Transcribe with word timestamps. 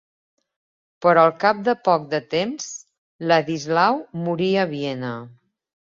Però 1.05 1.25
al 1.25 1.33
cap 1.43 1.59
de 1.67 1.75
poc 1.89 2.09
de 2.15 2.21
temps 2.33 2.67
Ladislau 3.33 4.05
morí 4.27 4.53
a 4.65 4.69
Viena. 4.77 5.17